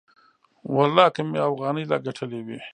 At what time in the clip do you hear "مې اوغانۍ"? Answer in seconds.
1.29-1.83